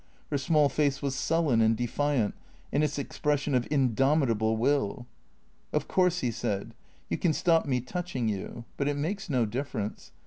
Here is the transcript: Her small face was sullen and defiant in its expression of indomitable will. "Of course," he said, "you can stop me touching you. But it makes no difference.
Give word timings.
Her 0.31 0.37
small 0.39 0.67
face 0.67 1.03
was 1.03 1.13
sullen 1.13 1.61
and 1.61 1.77
defiant 1.77 2.33
in 2.71 2.81
its 2.81 2.97
expression 2.97 3.53
of 3.53 3.67
indomitable 3.69 4.57
will. 4.57 5.05
"Of 5.71 5.87
course," 5.87 6.21
he 6.21 6.31
said, 6.31 6.73
"you 7.07 7.19
can 7.19 7.33
stop 7.33 7.67
me 7.67 7.81
touching 7.81 8.27
you. 8.27 8.65
But 8.77 8.87
it 8.87 8.97
makes 8.97 9.29
no 9.29 9.45
difference. 9.45 10.11